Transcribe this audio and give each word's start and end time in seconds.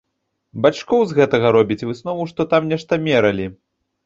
Бачкоў 0.65 1.01
з 1.11 1.17
гэтага 1.17 1.51
робіць 1.57 1.77
выснову, 1.89 2.27
што 2.33 2.47
там 2.55 2.63
нешта 2.73 3.01
мералі. 3.05 3.47